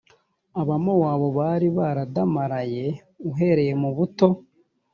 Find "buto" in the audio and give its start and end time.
3.97-4.29